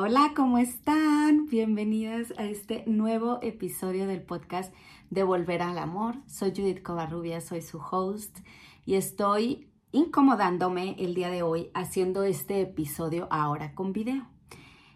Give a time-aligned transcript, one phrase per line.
[0.00, 1.48] Hola, ¿cómo están?
[1.48, 4.72] Bienvenidas a este nuevo episodio del podcast
[5.10, 6.14] de Volver al Amor.
[6.28, 8.38] Soy Judith Covarrubia, soy su host
[8.86, 14.28] y estoy incomodándome el día de hoy haciendo este episodio ahora con video.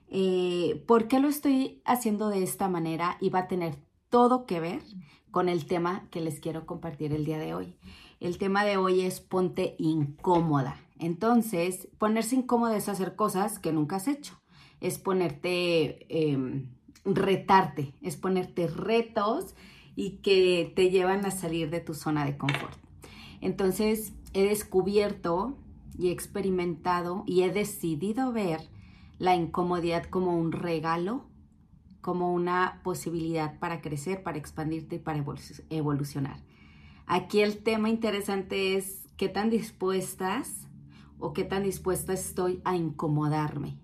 [0.06, 3.16] Eh, ¿Por qué lo estoy haciendo de esta manera?
[3.20, 3.78] Y va a tener
[4.08, 4.82] todo que ver
[5.32, 7.74] con el tema que les quiero compartir el día de hoy.
[8.20, 10.76] El tema de hoy es ponte incómoda.
[11.00, 14.41] Entonces, ponerse incómoda es hacer cosas que nunca has hecho
[14.82, 16.66] es ponerte, em,
[17.04, 19.54] retarte, es ponerte retos
[19.94, 22.76] y que te llevan a salir de tu zona de confort.
[23.40, 25.56] Entonces, he descubierto
[25.96, 28.60] y he experimentado y he decidido ver
[29.18, 31.26] la incomodidad como un regalo,
[32.00, 35.24] como una posibilidad para crecer, para expandirte y para
[35.70, 36.42] evolucionar.
[37.06, 40.66] Aquí el tema interesante es qué tan dispuestas
[41.20, 43.81] o qué tan dispuesta estoy a incomodarme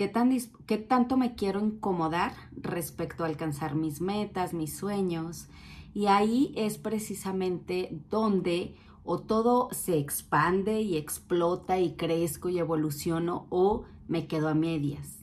[0.00, 5.48] ¿Qué, tanto me quiero incomodar respecto a alcanzar mis metas, mis sueños?
[5.92, 13.46] Y ahí es precisamente donde o todo se expande y explota y crezco y evoluciono
[13.50, 15.18] o me quedo a medias.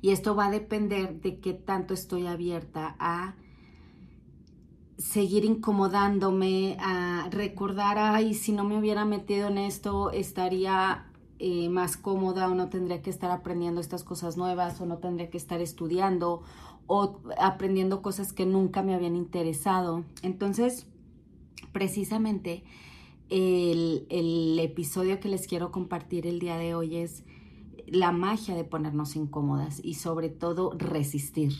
[0.00, 3.34] Y esto va a depender de qué tanto estoy abierta a
[4.96, 11.07] seguir incomodándome, a recordar, ay, si no me hubiera metido en esto, estaría
[11.38, 15.30] eh, más cómoda o no tendría que estar aprendiendo estas cosas nuevas o no tendría
[15.30, 16.42] que estar estudiando
[16.86, 20.04] o aprendiendo cosas que nunca me habían interesado.
[20.22, 20.86] Entonces,
[21.72, 22.64] precisamente
[23.28, 27.24] el, el episodio que les quiero compartir el día de hoy es
[27.86, 31.52] la magia de ponernos incómodas y sobre todo resistir.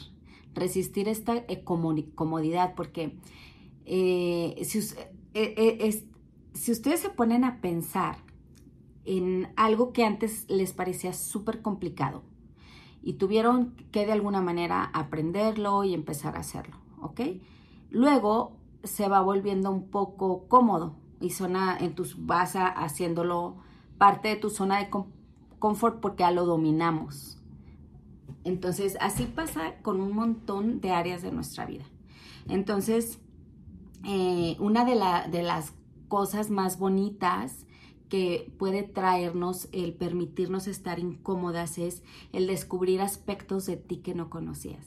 [0.54, 3.16] Resistir esta eh, comodidad porque
[3.84, 4.80] eh, si,
[6.54, 8.16] si ustedes se ponen a pensar,
[9.08, 12.22] en algo que antes les parecía súper complicado
[13.02, 17.20] y tuvieron que de alguna manera aprenderlo y empezar a hacerlo, ¿ok?
[17.90, 18.52] Luego
[18.84, 23.56] se va volviendo un poco cómodo y zona en tus, vas haciéndolo
[23.96, 24.90] parte de tu zona de
[25.58, 27.40] confort porque ya lo dominamos.
[28.44, 31.84] Entonces, así pasa con un montón de áreas de nuestra vida.
[32.46, 33.20] Entonces,
[34.04, 35.72] eh, una de, de las
[36.08, 37.64] cosas más bonitas
[38.08, 42.02] que puede traernos el permitirnos estar incómodas es
[42.32, 44.86] el descubrir aspectos de ti que no conocías.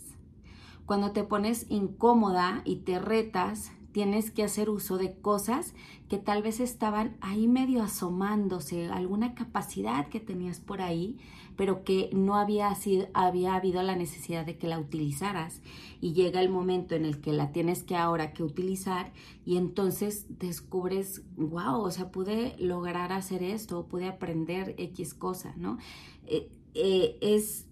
[0.85, 5.73] Cuando te pones incómoda y te retas, tienes que hacer uso de cosas
[6.09, 11.17] que tal vez estaban ahí medio asomándose, alguna capacidad que tenías por ahí,
[11.55, 15.61] pero que no había, sido, había habido la necesidad de que la utilizaras.
[15.99, 19.13] Y llega el momento en el que la tienes que ahora que utilizar
[19.45, 25.77] y entonces descubres, wow, o sea, pude lograr hacer esto, pude aprender X cosa, ¿no?
[26.25, 27.67] Eh, eh, es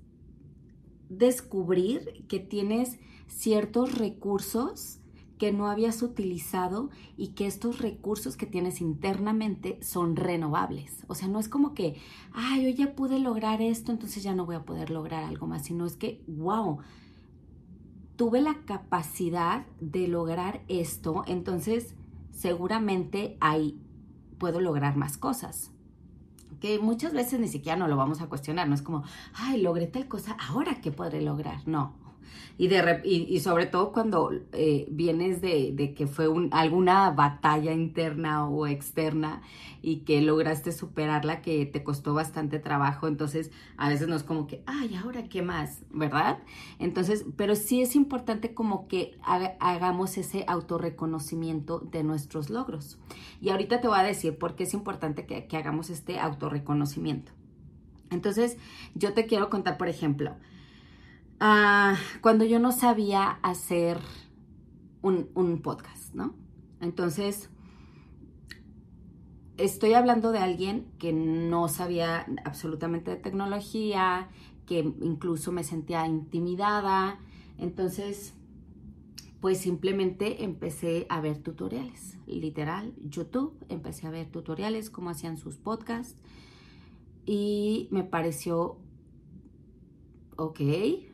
[1.09, 4.98] descubrir que tienes ciertos recursos
[5.39, 11.05] que no habías utilizado y que estos recursos que tienes internamente son renovables.
[11.07, 11.95] O sea, no es como que,
[12.33, 15.63] ay, yo ya pude lograr esto, entonces ya no voy a poder lograr algo más,
[15.63, 16.79] sino es que, wow,
[18.17, 21.95] tuve la capacidad de lograr esto, entonces
[22.31, 23.79] seguramente ahí
[24.37, 25.71] puedo lograr más cosas.
[26.59, 29.87] Que muchas veces ni siquiera no lo vamos a cuestionar, no es como, ay, logré
[29.87, 31.65] tal cosa, ahora qué podré lograr.
[31.65, 31.93] No,
[32.57, 38.67] y, de, y, sobre todo cuando eh, vienes de, que fue alguna batalla interna o
[38.67, 39.41] externa
[39.81, 44.45] y que lograste superarla que te costó bastante trabajo, entonces a veces no es como
[44.45, 46.39] que, ay, ahora qué más, ¿verdad?
[46.79, 49.17] Entonces, pero sí es importante como que
[49.59, 52.99] hagamos ese autorreconocimiento de nuestros logros.
[53.39, 57.31] Y ahorita te voy a decir por qué es importante que, que hagamos este autorreconocimiento.
[58.11, 58.57] Entonces,
[58.95, 60.35] yo te quiero contar, por ejemplo,
[61.39, 63.97] Ah, cuando yo no sabía hacer
[65.01, 66.33] un, podcast, ¿no?
[66.81, 67.49] Entonces,
[69.57, 74.27] estoy hablando de alguien que no sabía absolutamente de tecnología,
[74.65, 77.19] que incluso me sentía intimidada.
[77.57, 78.33] Entonces,
[79.39, 85.55] pues simplemente empecé a ver tutoriales, literal, YouTube, empecé a ver tutoriales, cómo hacían sus
[85.55, 86.21] podcasts
[87.25, 88.77] y me pareció
[90.39, 90.59] ok,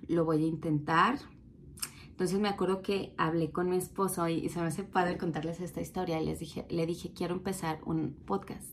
[0.08, 1.18] lo voy a intentar.
[2.10, 5.82] Entonces me acuerdo que hablé con mi esposo y, se me hace padre contarles esta
[5.82, 6.22] historia.
[6.22, 8.72] Y les dije, le dije, quiero empezar un podcast.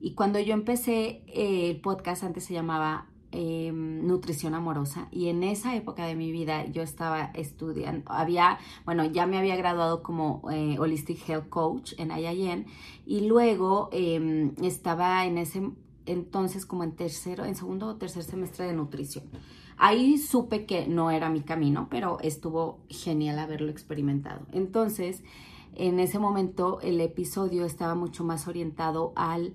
[0.00, 5.08] Y cuando yo empecé eh, el podcast, antes se llamaba em, Nutrición Amorosa.
[5.10, 9.56] Y en esa época de mi vida yo estaba estudiando, había, bueno, ya me había
[9.56, 12.66] graduado como eh, Holistic Health Coach en IIN.
[13.06, 15.62] Y luego em, estaba en ese
[16.06, 19.24] entonces como en tercero, en segundo o tercer semestre de nutrición.
[19.76, 24.46] Ahí supe que no era mi camino, pero estuvo genial haberlo experimentado.
[24.52, 25.22] Entonces,
[25.74, 29.54] en ese momento el episodio estaba mucho más orientado al,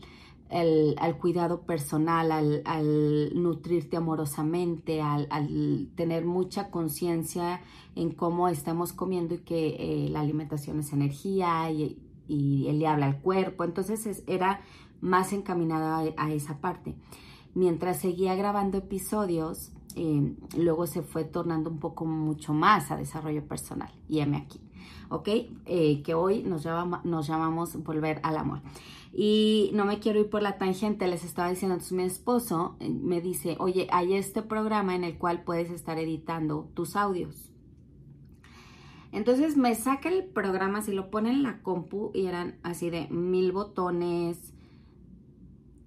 [0.50, 7.62] al cuidado personal, al, nutrirte amorosamente, al, tener mucha conciencia
[7.96, 11.98] en cómo estamos comiendo y que eh, la alimentación es energía y,
[12.28, 13.64] y él le habla al cuerpo.
[13.64, 14.62] Entonces era
[15.02, 16.96] más encaminada a, esa parte.
[17.56, 23.48] Mientras seguía grabando episodios, eh, luego se fue tornando un poco mucho más a desarrollo
[23.48, 23.92] personal.
[24.08, 24.60] Y heme aquí,
[25.10, 25.28] ¿ok?
[25.66, 26.66] Eh, que hoy nos,
[27.04, 28.62] nos llamamos Volver al Amor.
[29.12, 32.90] Y no me quiero ir por la tangente, les estaba diciendo, entonces mi esposo eh,
[32.90, 37.50] me dice, oye, hay este programa en el cual puedes estar editando tus audios.
[39.12, 43.08] Entonces me saca el programa, si lo pone en la compu y eran así de
[43.08, 44.54] mil botones,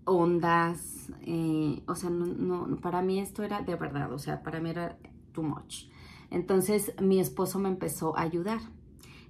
[0.05, 4.71] ondas, eh, o sea, no, para mí esto era de verdad, o sea, para mí
[4.71, 4.99] era
[5.33, 5.87] too much.
[6.31, 8.61] Entonces mi esposo me empezó a ayudar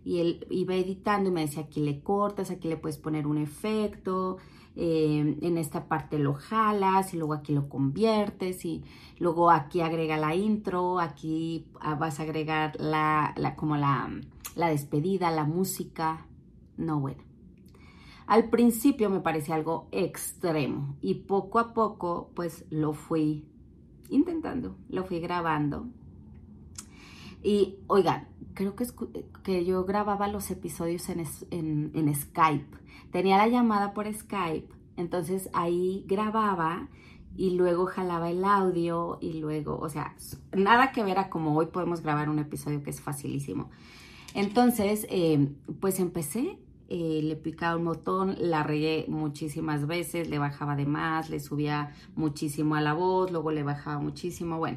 [0.05, 3.39] y él iba editando y me decía, aquí le cortas, aquí le puedes poner un
[3.39, 4.39] efecto,
[4.75, 8.85] eh, en esta parte lo jalas y luego aquí lo conviertes y
[9.19, 14.11] luego aquí agrega la intro, aquí ah, vas a agregar la, la como la,
[14.57, 16.27] la despedida, la música.
[16.77, 17.32] No, bueno.
[18.33, 23.45] Al principio me parecía algo extremo y poco a poco pues lo fui
[24.09, 25.87] intentando, lo fui grabando.
[27.43, 28.87] Y oigan, creo que,
[29.45, 31.27] que yo grababa los episodios en,
[31.93, 32.75] en, Skype.
[33.11, 36.89] Tenía la llamada por Skype, entonces ahí grababa
[37.37, 40.17] y luego jalaba el audio y luego, o sea,
[40.57, 43.69] nada que ver a como hoy podemos grabar un episodio que es facilísimo.
[44.33, 45.51] Entonces, eh,
[45.81, 46.59] pues empecé
[46.95, 51.95] eh, le picaba un botón, la regué muchísimas veces, le bajaba de más, le subía
[52.17, 54.77] muchísimo a la voz, luego le bajaba muchísimo, bueno.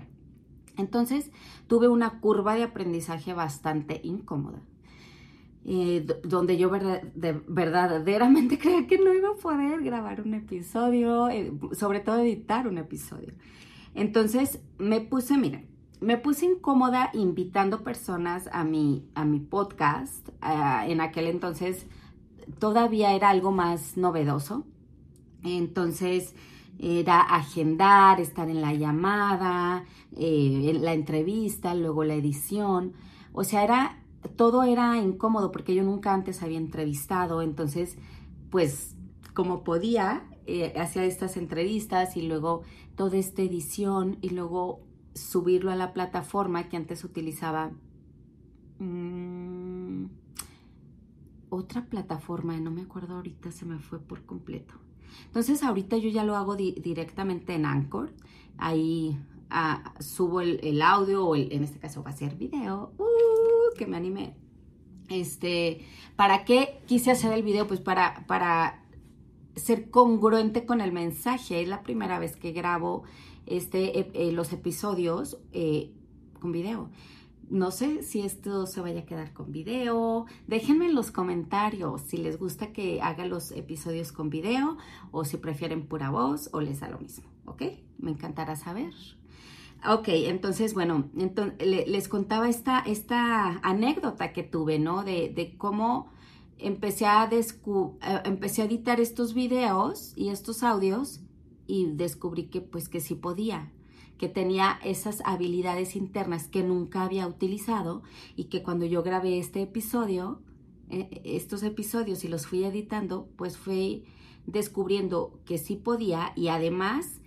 [0.77, 1.29] Entonces
[1.67, 4.61] tuve una curva de aprendizaje bastante incómoda,
[5.65, 11.99] eh, donde yo verdaderamente creía que no iba a poder grabar un episodio, eh, sobre
[11.99, 13.33] todo editar un episodio.
[13.93, 15.67] Entonces me puse, miren,
[15.99, 20.29] me puse incómoda invitando personas a mi, a mi podcast.
[20.39, 21.87] Ah, en aquel entonces
[22.59, 24.65] todavía era algo más novedoso.
[25.43, 26.33] Entonces
[26.79, 32.93] era agendar, estar en la llamada, eh, en la entrevista, luego la edición.
[33.31, 34.03] O sea, era,
[34.35, 37.41] todo era incómodo porque yo nunca antes había entrevistado.
[37.41, 37.97] Entonces,
[38.49, 38.95] pues
[39.33, 42.63] como podía, eh, hacía estas entrevistas y luego
[42.95, 44.81] toda esta edición y luego
[45.13, 47.71] subirlo a la plataforma que antes utilizaba.
[48.79, 50.05] Mm,
[51.55, 54.73] otra plataforma, no me acuerdo ahorita, se me fue por completo.
[55.25, 58.13] Entonces ahorita yo ya lo hago directamente en Anchor.
[58.57, 59.17] Ahí
[59.49, 62.91] ah, subo el, audio o en este caso va a ser video.
[62.97, 64.35] Uh, que me animé.
[65.09, 65.85] Este,
[66.15, 67.67] ¿para qué quise hacer el video?
[67.67, 68.83] Pues para, para
[69.55, 71.61] ser congruente con el mensaje.
[71.61, 73.03] Es la primera vez que grabo
[73.45, 75.91] este, eh, los episodios eh,
[76.39, 76.89] con video.
[77.49, 80.25] No sé si esto se vaya a quedar con video.
[80.47, 84.77] Déjenme en los comentarios si les gusta que haga los episodios con video
[85.11, 87.61] o si prefieren pura voz o les da lo mismo, ¿ok?
[87.99, 88.93] Me encantará saber.
[89.87, 91.09] Ok, entonces, bueno,
[91.59, 95.03] les contaba esta, esta anécdota que tuve, ¿no?
[95.03, 96.09] De, cómo
[96.57, 101.19] empecé a, eh, empecé a editar estos videos y estos audios
[101.67, 103.71] y descubrí que pues que sí podía,
[104.17, 108.03] que tenía esas habilidades internas que nunca había utilizado
[108.35, 110.41] y que cuando yo grabé este episodio,
[110.89, 114.05] eh, estos episodios y los fui editando, pues fui
[114.45, 117.21] descubriendo que sí podía y además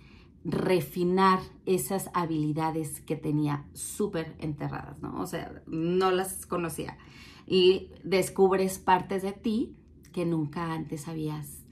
[0.45, 5.21] refinar esas habilidades que tenía súper enterradas, ¿no?
[5.21, 6.97] O sea, no las conocía.
[7.45, 9.75] Y descubres partes de ti
[10.13, 11.65] que nunca antes habías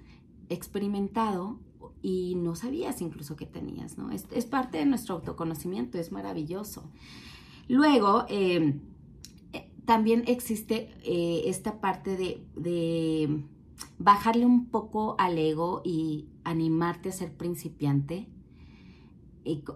[0.50, 1.60] experimentado
[2.02, 4.12] y no sabías incluso que tenías, ¿no?
[4.12, 6.90] Es, parte de nuestro autoconocimiento, es maravilloso.
[7.68, 8.82] Luego, em,
[9.54, 12.16] eh, también existe eh, esta parte
[12.56, 13.44] de,
[14.00, 18.28] bajarle un poco al ego y animarte a ser principiante.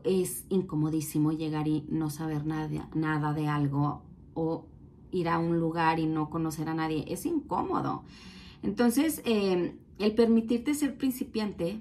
[0.04, 4.68] Es incomodísimo llegar y no saber nada, nada de algo o
[5.12, 7.06] ir a un lugar y no conocer a nadie.
[7.08, 8.04] Es incómodo.
[8.64, 11.80] Entonces, em, el permitirte ser principiante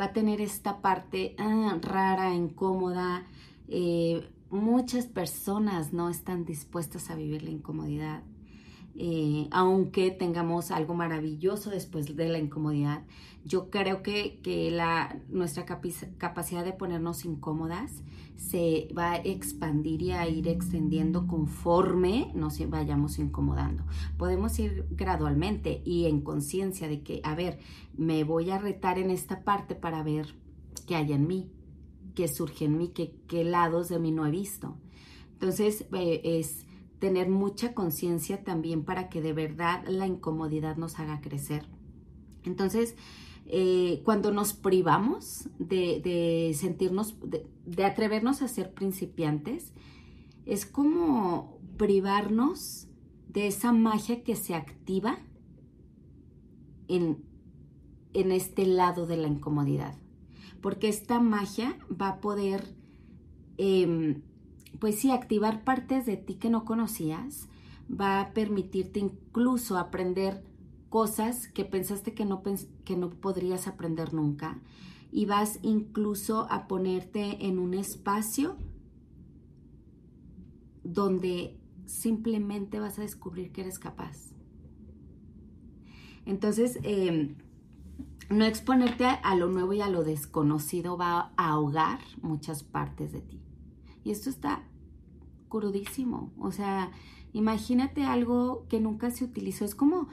[0.00, 3.26] va a tener esta parte ah, rara, incómoda.
[3.68, 8.22] Eh, muchas personas no están dispuestas a vivir la incomodidad.
[9.02, 13.02] Eh, aunque tengamos algo maravilloso después de la incomodidad,
[13.46, 14.38] yo creo que,
[14.70, 18.02] la, nuestra capacidad de ponernos incómodas
[18.36, 23.84] se va a expandir y a ir extendiendo conforme nos vayamos incomodando.
[24.18, 27.58] Podemos ir gradualmente y en conciencia de que, a ver,
[27.96, 30.34] me voy a retar en esta parte para ver
[30.86, 31.50] qué hay en mí,
[32.14, 34.76] qué surge en mí, qué, qué lados de mí no he visto.
[35.32, 36.66] Entonces, eh, es
[37.00, 41.66] tener mucha conciencia también para que de verdad la incomodidad nos haga crecer.
[42.44, 42.94] Entonces,
[43.46, 49.72] eh, cuando nos privamos de, sentirnos, de, atrevernos a ser principiantes,
[50.46, 52.86] es como privarnos
[53.28, 55.18] de esa magia que se activa
[56.86, 57.24] en,
[58.12, 59.96] en este lado de la incomodidad.
[60.60, 62.76] Porque esta magia va a poder,
[63.56, 64.22] em,
[64.80, 67.48] pues sí, activar partes de ti que no conocías,
[67.88, 70.42] va a permitirte incluso aprender
[70.88, 72.42] cosas que pensaste que no,
[72.84, 74.58] que no podrías aprender nunca
[75.12, 78.56] y vas incluso a ponerte en un espacio
[80.82, 84.32] donde simplemente vas a descubrir que eres capaz.
[86.26, 87.36] Entonces, em,
[88.28, 93.20] no exponerte a, lo nuevo y a lo desconocido va a ahogar muchas partes de
[93.20, 93.40] ti.
[94.04, 94.62] Y esto está
[95.50, 96.32] crudísimo.
[96.38, 96.90] O sea,
[97.34, 99.66] imagínate algo que nunca se utilizó.
[99.66, 100.08] Es como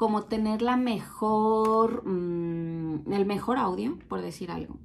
[0.00, 4.78] como tener la mejor, mm, el mejor audio, por decir algo.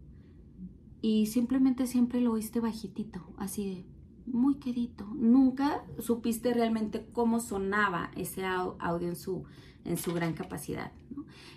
[1.01, 3.85] Y simplemente siempre lo oíste bajitito, así de
[4.25, 5.05] muy quedito.
[5.15, 9.45] Nunca supiste realmente cómo sonaba ese audio en su,
[9.85, 10.91] en su gran capacidad.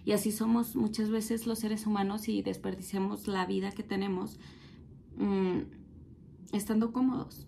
[0.05, 4.39] Y así somos muchas veces los seres humanos y desperdiciamos la vida que tenemos
[5.17, 5.63] mm,
[6.53, 7.48] estando cómodos.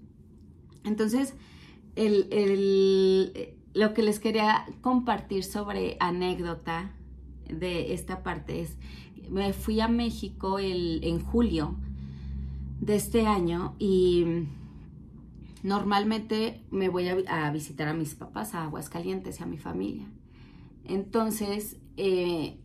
[0.85, 1.35] Entonces,
[1.97, 6.93] el, el lo que les quería compartir sobre anécdota
[7.49, 8.77] de esta parte es,
[9.29, 11.77] me fui a México el, en julio
[12.81, 14.47] de este año y
[15.63, 20.11] normalmente me voy a, visitar a mis papás, a Aguascalientes y a mi familia.
[20.85, 22.59] Entonces, eh,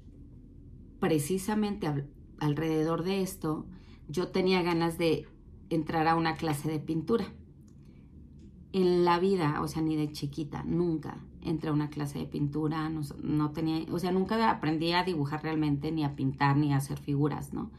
[1.00, 1.88] precisamente
[2.40, 3.68] alrededor de esto,
[4.08, 5.28] yo tenía ganas de
[5.70, 7.26] entrar a una clase de pintura
[8.76, 12.90] en la vida, o sea, ni de chiquita, nunca entré a una clase de pintura,
[12.90, 17.00] no, tenía, o sea, nunca aprendí a dibujar realmente, ni a pintar, ni a hacer
[17.00, 17.72] figuras, ¿no?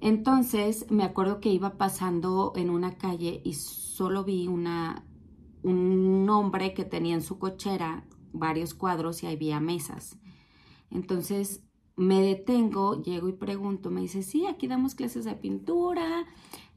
[0.00, 5.04] Entonces, me acuerdo que iba pasando en una calle y solo vi una,
[5.62, 10.16] un hombre que tenía en su cochera varios cuadros y había mesas.
[10.90, 11.64] Entonces,
[11.96, 16.24] me detengo, llego y pregunto, me dice, sí, aquí damos clases de pintura,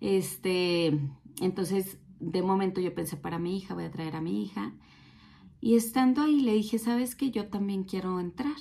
[0.02, 1.00] este,
[1.40, 4.74] entonces de momento yo pensé para mi hija, voy a traer a mi hija.
[5.60, 8.56] Y estando ahí le dije, sabes que yo también quiero entrar.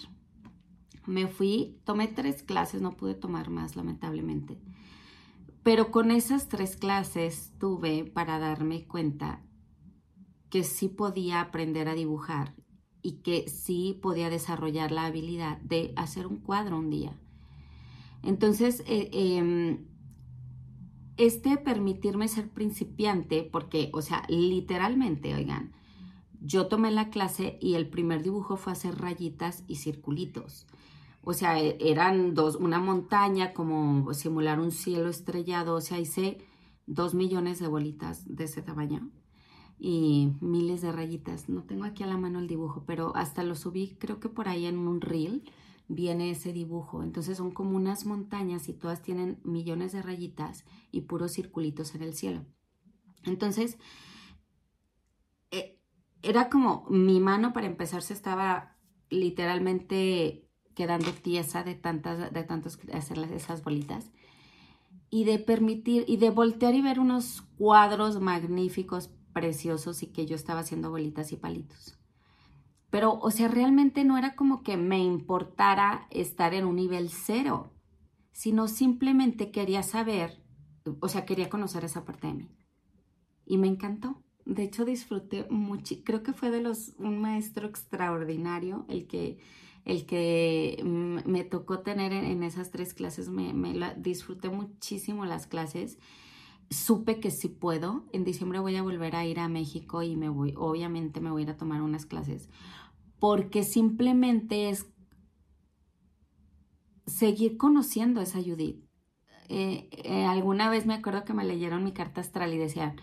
[1.06, 4.58] Me fui, tomé tres clases, no pude tomar más lamentablemente.
[5.62, 9.42] Pero con esas tres clases tuve para darme cuenta
[10.48, 12.54] que sí podía aprender a dibujar
[13.02, 17.18] y que sí podía desarrollar la habilidad de hacer un cuadro un día.
[18.22, 19.86] Entonces, eh, em,
[21.26, 25.72] este permitirme ser principiante, porque, o sea, literalmente, oigan,
[26.40, 30.66] yo tomé la clase y el primer dibujo fue hacer rayitas y circulitos.
[31.22, 35.74] O sea, e, eran dos, una montaña, como simular un cielo estrellado.
[35.74, 36.38] O sea, hice
[36.86, 39.10] dos millones de bolitas de ese tamaño
[39.78, 41.48] y miles de rayitas.
[41.48, 44.48] No tengo aquí a la mano el dibujo, pero hasta lo subí, creo que por
[44.48, 45.42] ahí en un reel
[45.90, 47.02] viene ese dibujo.
[47.02, 52.02] Entonces son como unas montañas y todas tienen millones de rayitas y puros circulitos en
[52.02, 52.46] el cielo.
[53.24, 53.76] Entonces,
[55.50, 55.78] eh,
[56.22, 58.76] era como mi mano para empezar se estaba
[59.10, 64.12] literalmente quedando tiesa de tantas, de tantos hacerlas esas bolitas
[65.10, 70.36] y de permitir y de voltear y ver unos cuadros magníficos, preciosos y que yo
[70.36, 71.98] estaba haciendo bolitas y palitos.
[72.90, 77.72] Pero, o sea, realmente no era como que me importara estar en un nivel cero,
[78.32, 80.42] sino simplemente quería saber,
[81.00, 82.50] o sea, quería conocer esa parte de mí.
[83.46, 84.22] Y me encantó.
[84.44, 85.96] De hecho, disfruté mucho.
[86.04, 89.38] Creo que fue de los, un maestro extraordinario el que,
[89.84, 93.28] el que me tocó tener en, esas tres clases.
[93.28, 93.52] Me,
[93.98, 95.98] disfruté muchísimo las clases
[96.70, 98.04] supe que sí puedo.
[98.12, 101.42] En diciembre voy a volver a ir a México y me voy, obviamente me voy
[101.42, 102.48] a ir a tomar unas clases
[103.20, 104.86] porque simplemente es
[107.06, 108.82] seguir conociendo a esa Judith.
[109.48, 112.96] Eh, eh, alguna vez me acuerdo que me leyeron mi carta astral y decían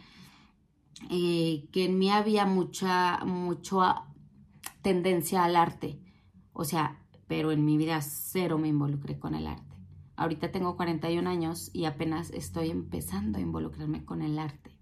[1.09, 3.83] eh, que en mí había mucha, mucho
[4.81, 6.01] tendencia al arte.
[6.51, 9.66] O sea, pero en mi vida cero me involucré con el arte.
[10.17, 14.75] Ahorita tengo 41 años y apenas estoy empezando a involucrarme con el arte.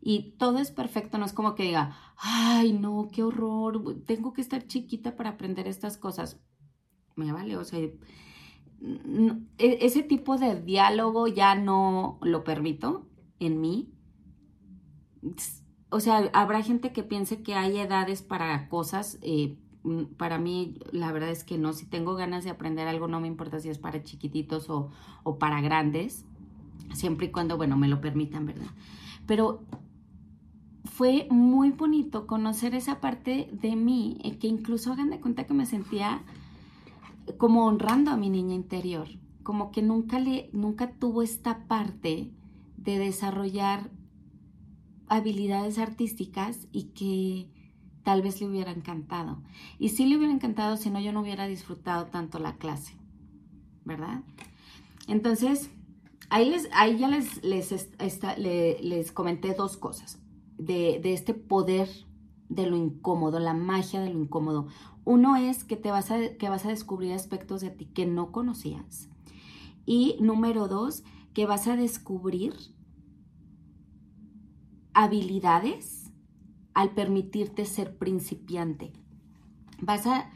[0.00, 4.40] Y todo es perfecto, no es como que diga, ay, no, qué horror, tengo que
[4.40, 6.40] estar chiquita para aprender estas cosas.
[7.16, 7.94] Me vale, o sea, e,
[9.58, 13.06] ese tipo de diálogo ya no lo permito
[13.40, 13.92] en mí.
[15.90, 19.58] O sea, habrá gente que piense que hay edades para cosas, eh,
[20.16, 23.28] para mí la verdad es que no, si tengo ganas de aprender algo no me
[23.28, 24.90] importa si es para chiquititos o,
[25.38, 26.26] para grandes,
[26.92, 28.70] siempre y cuando, bueno, me lo permitan, ¿verdad?
[29.26, 29.64] Pero
[30.84, 35.54] fue muy bonito conocer esa parte de mí, eh, que incluso hagan de cuenta que
[35.54, 36.22] me sentía
[37.38, 39.08] como honrando a mi niña interior,
[39.42, 42.32] como que nunca le, nunca tuvo esta parte
[42.76, 43.90] de desarrollar
[45.06, 47.59] habilidades artísticas y que
[48.10, 49.38] tal vez le hubiera encantado.
[49.78, 52.96] Y sí le hubiera encantado si no yo no hubiera disfrutado tanto la clase,
[53.84, 54.24] ¿verdad?
[55.06, 55.70] Entonces,
[56.28, 57.72] ahí, les, ahí ya les, les,
[58.82, 60.18] les comenté dos cosas
[60.58, 61.88] de, de, este poder
[62.48, 64.66] de lo incómodo, la magia de lo incómodo.
[65.04, 68.32] Uno es que, te vas a, que vas a descubrir aspectos de ti que no
[68.32, 69.08] conocías.
[69.86, 72.54] Y número dos, que vas a descubrir
[74.94, 75.99] habilidades
[76.74, 78.92] al permitirte ser principiante.
[79.80, 80.30] Vas a,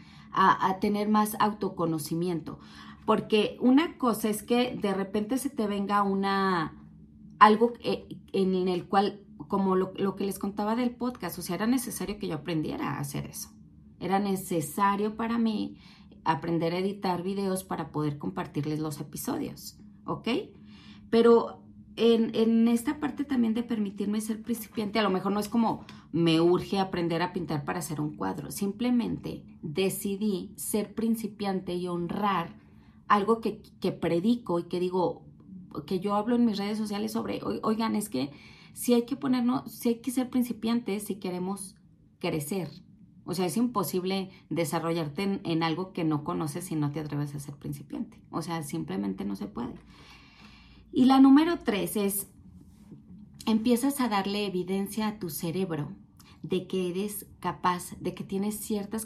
[0.80, 2.58] tener más autoconocimiento.
[3.06, 6.74] Porque una cosa es que de repente se te venga una
[7.38, 11.56] algo eh, en el cual, como lo, lo, que les contaba del podcast, o sea,
[11.56, 13.50] era necesario que yo aprendiera a hacer eso.
[14.00, 15.78] Era necesario para mí
[16.24, 20.28] aprender a editar videos para poder compartirles los episodios, ¿ok?
[21.10, 21.63] Pero
[21.96, 26.40] en, esta parte también de permitirme ser principiante, a lo mejor no es como me
[26.40, 32.56] urge aprender a pintar para hacer un cuadro, simplemente decidí ser principiante y honrar
[33.06, 35.22] algo que, que predico y que digo,
[35.86, 38.30] que yo hablo en mis redes sociales sobre, oigan, es que
[38.72, 41.76] si hay que ponernos, si hay que ser principiantes si queremos
[42.18, 42.70] crecer.
[43.26, 47.34] O sea, es imposible desarrollarte en, en algo que no conoces si no te atreves
[47.34, 48.20] a ser principiante.
[48.30, 49.74] O sea, simplemente no se puede.
[50.96, 52.28] Y la número tres es,
[53.46, 55.90] empiezas a darle evidencia a tu cerebro
[56.42, 59.04] de que eres capaz, de que tienes ciertas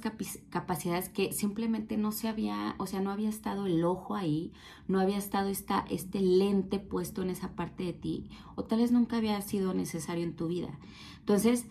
[0.50, 4.52] capacidades que simplemente no se había, o sea, no había estado el ojo ahí,
[4.86, 8.92] no había estado esta, este lente puesto en esa parte de ti, o tal vez
[8.92, 10.78] nunca había sido necesario en tu vida.
[11.20, 11.64] Entonces,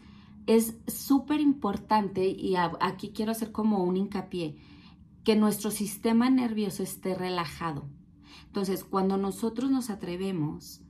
[0.47, 4.58] es súper importante, y aquí quiero hacer como un hincapié,
[5.23, 7.86] que nuestro sistema nervioso esté relajado.
[8.58, 10.82] Entonces, cuando nosotros nos atrevemos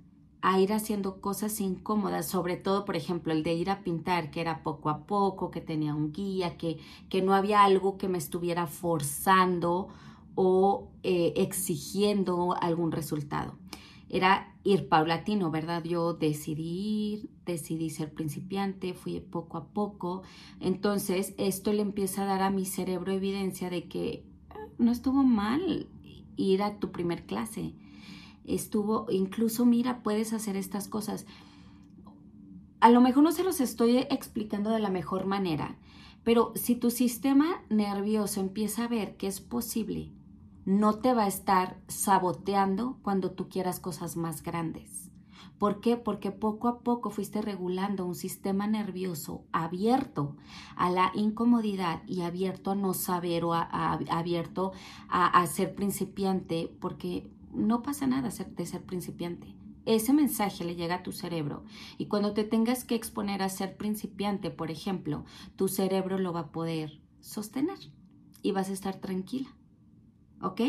[0.42, 4.40] a ir haciendo cosas incómodas, sobre todo, por ejemplo, el de ir a pintar, que
[4.40, 8.20] era poco a poco, que tenía un guía, que, que no había algo que me
[8.20, 9.90] estuviera forzando
[10.34, 13.58] o eh, exigiendo algún resultado.
[14.08, 15.84] Era ir paulatino, ¿verdad?
[15.84, 20.22] Yo decidí ir, decidí ser principiante, fui poco a poco.
[20.62, 25.22] Entonces, esto le empieza a dar a mi cerebro evidencia de que ah, no estuvo
[25.24, 25.90] mal,
[26.38, 27.74] ir a tu primer clase.
[28.46, 31.26] Estuvo, incluso mira, puedes hacer estas cosas.
[32.80, 35.78] A lo mejor no se los estoy explicando de la mejor manera,
[36.24, 40.14] pero si tu sistema nervioso empieza a ver que es posible,
[40.66, 45.10] no te va a estar saboteando cuando tú quieras cosas más grandes.
[45.58, 45.98] ¿Por qué?
[45.98, 50.36] Porque poco a poco fuiste regulando un sistema nervioso abierto
[50.76, 54.74] a la incomodidad y abierto a no saber o abierto
[55.10, 59.58] a, ser principiante, porque no pasa nada de ser principiante.
[59.88, 61.64] Ese mensaje le llega a tu cerebro
[61.98, 65.24] y cuando te tengas que exponer a ser principiante, por ejemplo,
[65.56, 67.80] tu cerebro lo va a poder sostener
[68.44, 69.48] y vas a estar tranquila.
[70.42, 70.62] ¿Ok?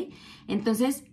[0.47, 1.05] Entonces,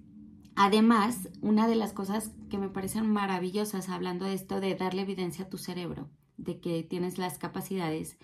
[0.56, 5.46] Además, una de las cosas que me parecen maravillosas hablando de esto de darle evidencia
[5.46, 8.18] a tu cerebro, de que tienes las capacidades,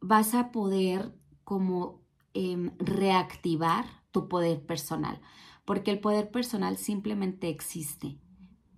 [0.00, 2.02] vas a poder como
[2.34, 5.20] em, reactivar tu poder personal,
[5.64, 8.18] porque el poder personal simplemente existe,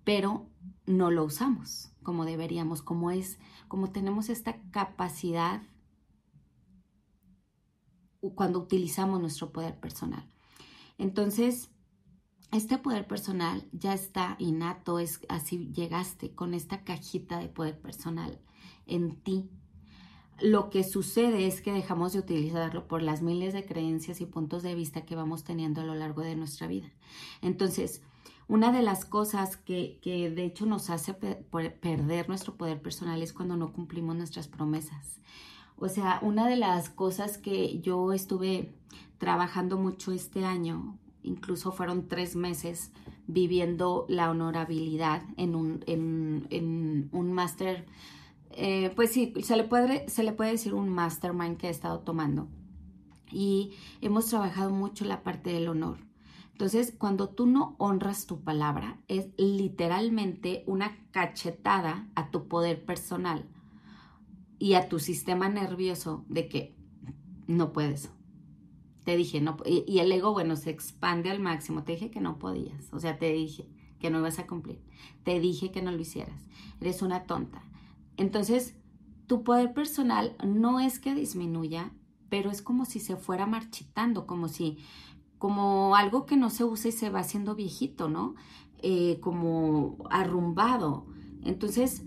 [0.03, 0.49] pero
[0.85, 5.61] no lo usamos como deberíamos, como es, como tenemos esta capacidad
[8.33, 10.27] cuando utilizamos nuestro poder personal.
[10.97, 11.69] Entonces,
[12.51, 18.39] este poder personal ya está innato, es así llegaste con esta cajita de poder personal
[18.87, 19.49] en ti.
[20.41, 24.63] Lo que sucede es que dejamos de utilizarlo por las miles de creencias y puntos
[24.63, 26.89] de vista que vamos teniendo a lo largo de nuestra vida.
[27.41, 28.01] Entonces,
[28.47, 33.31] una de las cosas que, que de hecho nos hace perder nuestro poder personal es
[33.31, 35.19] cuando no cumplimos nuestras promesas
[35.77, 38.73] O sea, una de las cosas que yo estuve
[39.19, 40.97] trabajando mucho este año,
[41.29, 42.91] incluso fueron tres meses
[43.27, 47.39] viviendo la honorabilidad en un, en, un
[48.51, 51.99] eh, pues sí, se le, puede, se le puede decir un mastermind que he estado
[51.99, 52.47] tomando.
[53.31, 55.99] Y hemos trabajado mucho la parte del honor.
[56.51, 63.45] Entonces, cuando tú no honras tu palabra, es literalmente una cachetada a tu poder personal
[64.57, 66.75] y a tu sistema nervioso de que
[67.47, 68.11] no puedes.
[69.09, 71.83] Te dije, no, y, el ego, bueno, se expande al máximo.
[71.83, 73.67] Te dije que no podías, o sea, te dije
[73.99, 74.83] que no ibas a cumplir.
[75.23, 76.45] Te dije que no lo hicieras.
[76.79, 77.63] Eres una tonta.
[78.17, 78.75] Entonces,
[79.25, 81.91] tu poder personal no es que disminuya,
[82.29, 84.77] pero es como si se fuera marchitando, como si
[85.39, 88.35] como algo que no se usa y se va haciendo viejito, ¿no?
[88.83, 91.07] Eh, como arrumbado.
[91.43, 92.03] Entonces,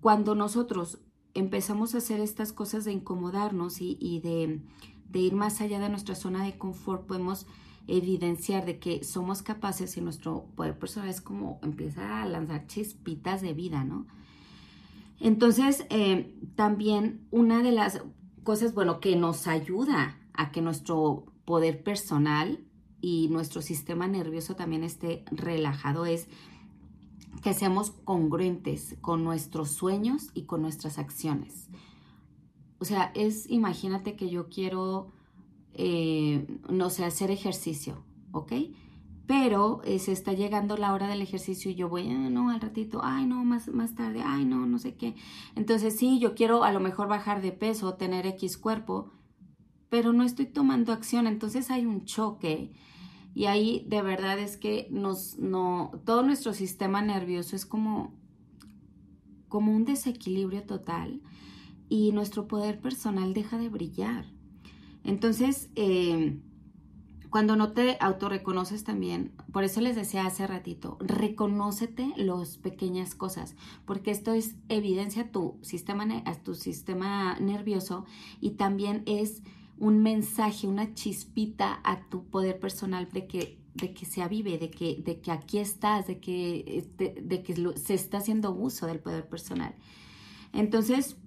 [0.00, 0.98] cuando nosotros
[1.34, 4.62] empezamos a hacer estas cosas de incomodarnos y, de,
[5.18, 7.46] ir más allá de nuestra zona de confort, podemos
[7.86, 13.42] evidenciar de que somos capaces y nuestro poder personal es como empieza a lanzar chispitas
[13.42, 14.06] de vida, ¿no?
[15.20, 18.02] Entonces, eh, también una de las
[18.42, 22.64] cosas, bueno, que nos ayuda a que nuestro poder personal
[23.00, 26.28] y nuestro sistema nervioso también esté relajado es
[27.42, 31.68] que seamos congruentes con nuestros sueños y con nuestras acciones.
[32.84, 35.10] O sea, es, imagínate que yo quiero,
[35.72, 38.52] eh, no sé, hacer ejercicio, ¿ok?
[39.26, 42.60] Pero eh, se está llegando la hora del ejercicio y yo voy, ah, no, al
[42.60, 45.14] ratito, ay, no, más, más tarde, ay, no, no sé qué.
[45.56, 49.10] Entonces, sí, yo quiero a lo mejor bajar de peso, tener X cuerpo,
[49.88, 52.74] pero no estoy tomando acción, entonces hay un choque.
[53.34, 58.12] Y ahí de verdad es que nos, no, todo nuestro sistema nervioso es como,
[59.48, 61.22] como un desequilibrio total
[61.94, 64.26] y nuestro poder personal deja de brillar.
[65.04, 66.40] Entonces, eh,
[67.30, 73.54] cuando no te autorreconoces también, por eso les decía hace ratito, reconócete las pequeñas cosas,
[73.84, 76.04] porque esto es evidencia tu sistema,
[76.42, 78.06] tu sistema nervioso
[78.40, 79.44] y también es
[79.78, 84.70] un mensaje, una chispita a tu poder personal de que, de que se avive, de
[84.72, 88.98] que, de que aquí estás, de que, este, de, que se está haciendo uso del
[88.98, 89.76] poder personal.
[90.52, 91.18] Entonces,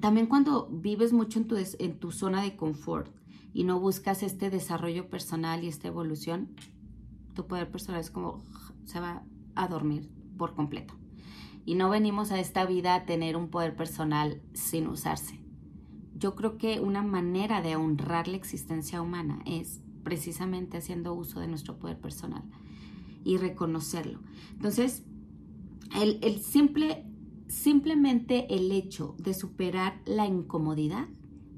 [0.00, 3.14] también cuando vives mucho en tu, en tu zona de confort
[3.52, 6.54] y no buscas este desarrollo personal y esta evolución,
[7.34, 8.42] tu poder personal es como
[8.84, 9.22] se va
[9.54, 10.94] a dormir por completo.
[11.64, 15.42] Y no venimos a esta vida a tener un poder personal sin usarse
[16.22, 21.48] yo creo que una manera de honrar la existencia humana es precisamente haciendo uso de
[21.48, 22.44] nuestro poder personal
[23.24, 24.20] y reconocerlo.
[24.52, 25.02] Entonces,
[26.00, 27.04] el, simple,
[27.52, 31.06] simplemente el hecho de superar la incomodidad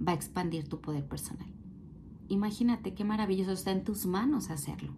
[0.07, 1.47] va a expandir tu poder personal.
[2.29, 4.93] Imagínate qué maravilloso está en tus manos hacerlo.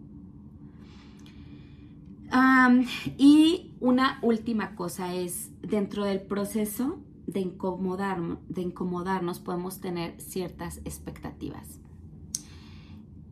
[3.17, 10.77] y una última cosa es, dentro del proceso, de, incomodar, de incomodarnos podemos tener ciertas
[10.83, 11.79] expectativas.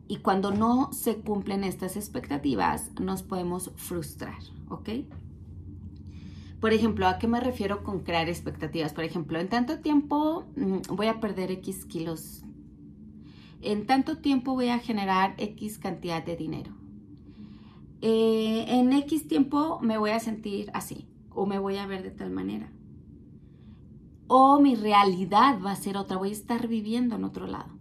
[0.08, 4.88] Y cuando no se cumplen estas expectativas, nos podemos frustrar, ¿ok?
[6.60, 8.92] Por ejemplo, ¿a qué me refiero con crear expectativas?
[8.92, 12.44] Por ejemplo, en tanto tiempo mm, voy a perder X kilos.
[13.60, 16.72] En tanto tiempo voy a generar X cantidad de dinero.
[18.00, 22.10] Eh, en X tiempo me voy a sentir así o me voy a ver de
[22.10, 22.70] tal manera
[24.28, 27.74] o mi realidad va a ser otra, voy a estar viviendo en otro lado.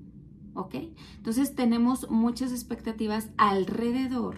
[0.53, 0.75] ¿Ok?
[1.17, 4.37] Entonces tenemos muchas expectativas alrededor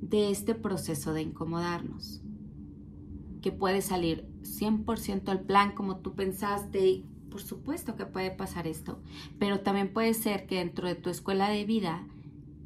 [0.00, 2.22] de este proceso de incomodarnos,
[3.44, 9.02] que puede salir 100% al plan como tú pensaste por supuesto que puede pasar esto,
[9.38, 12.06] pero también puede ser que dentro de tu escuela de vida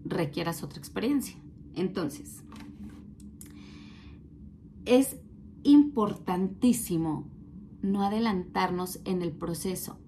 [0.04, 1.36] requieras otra experiencia.
[1.74, 2.44] Entonces,
[4.84, 5.16] es
[5.64, 7.26] importantísimo
[7.82, 9.98] no adelantarnos en el proceso.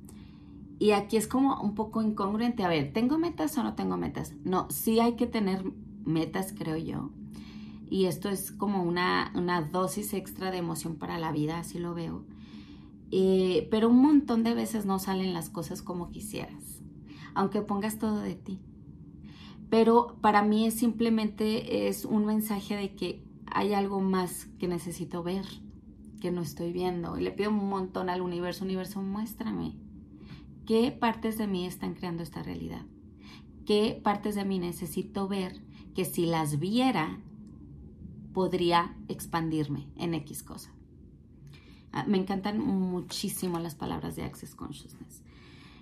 [0.79, 2.63] Y aquí es como un poco incongruente.
[2.63, 4.35] A ver, ¿tengo metas o no tengo metas?
[4.45, 5.65] No, sí hay que tener
[6.05, 7.11] metas, creo yo.
[7.91, 9.33] Y esto es como una,
[9.71, 12.25] dosis extra de emoción para la vida, así lo veo.
[13.11, 16.81] Eh, pero un montón de veces no salen las cosas como quisieras,
[17.35, 18.61] aunque pongas todo de ti.
[19.69, 25.23] Pero para mí es simplemente es un mensaje de que hay algo más que necesito
[25.25, 25.45] ver
[26.21, 27.19] que no estoy viendo.
[27.19, 29.75] Y le pido un montón al universo, universo, muéstrame
[30.71, 32.83] qué partes de mí están creando esta realidad.
[33.67, 35.61] ¿Qué partes de mí necesito ver
[35.97, 37.19] que si las viera
[38.33, 40.73] podría expandirme en X cosa?
[41.93, 45.23] Ah, me encantan muchísimo las palabras de Access Consciousness.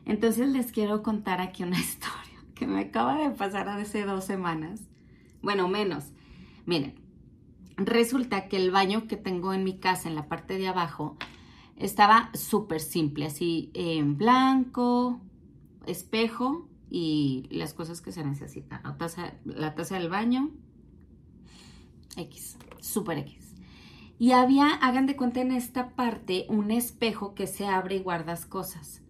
[0.07, 4.81] Entonces les quiero contar aquí una historia que me acaba de pasar hace dos semanas.
[5.43, 6.13] Bueno, menos.
[6.67, 7.01] Miren,
[7.77, 11.17] resulta que el baño que tengo en mi casa, en la parte de abajo,
[11.77, 15.21] estaba súper simple, así en blanco,
[15.87, 18.83] espejo y las cosas que se necesitan.
[18.83, 18.97] La
[19.45, 20.51] la taza del baño,
[22.17, 23.55] X, súper X.
[24.19, 28.47] Y había, hagan de cuenta en esta parte, un espejo que se abre y guardas
[28.47, 29.01] cosas.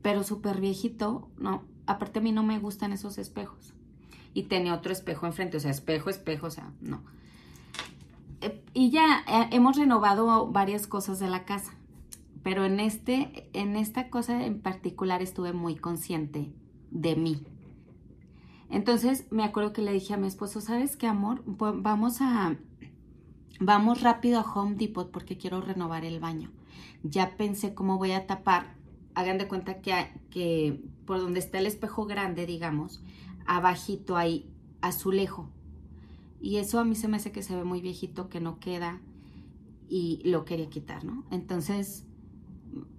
[0.00, 3.74] Pero súper viejito, no, aparte a mí no me gustan esos espejos.
[4.34, 7.02] Y tenía otro espejo enfrente, o sea, espejo, espejo, o sea, no.
[8.40, 11.74] Eh, y ya eh, hemos renovado varias cosas de la casa,
[12.44, 16.52] pero en, este, en esta cosa en particular estuve muy consciente
[16.92, 17.42] de mí.
[18.70, 21.42] Entonces me acuerdo que le dije a mi esposo, ¿sabes qué, amor?
[21.46, 22.56] vamos a
[23.60, 26.50] Vamos rápido a Home Depot porque quiero renovar el baño.
[27.02, 28.76] Ya pensé cómo voy a tapar.
[29.14, 29.92] Hagan de cuenta que,
[30.30, 33.02] que por donde está el espejo grande, digamos,
[33.46, 34.48] abajito hay
[34.80, 35.50] azulejo.
[36.40, 39.00] Y eso a mí se me hace que se ve muy viejito, que no queda
[39.88, 41.24] y lo quería quitar, ¿no?
[41.32, 42.06] Entonces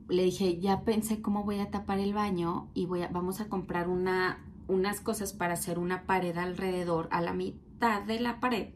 [0.09, 3.47] le dije, ya pensé cómo voy a tapar el baño y voy a, vamos a
[3.47, 8.69] comprar una, unas cosas para hacer una pared alrededor, a la mitad de la pared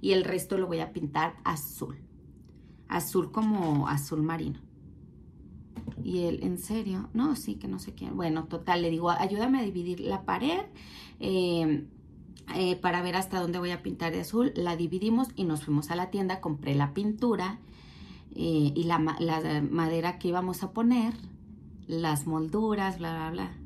[0.00, 1.98] y el resto lo voy a pintar azul.
[2.88, 4.60] Azul como azul marino.
[6.02, 7.08] Y él, ¿en serio?
[7.14, 8.16] No, sí, que no sé quién.
[8.16, 10.60] Bueno, total, le digo, ayúdame a dividir la pared
[11.18, 11.88] em,
[12.54, 14.52] eh, para ver hasta dónde voy a pintar de azul.
[14.54, 17.58] La dividimos y nos fuimos a la tienda, compré la pintura
[18.34, 21.14] eh, y la, la madera que íbamos a poner,
[21.88, 23.65] las molduras, bla, bla, bla.